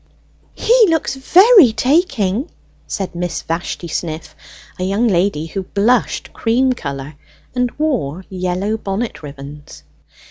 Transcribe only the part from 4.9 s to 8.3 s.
lady who blushed cream colour and wore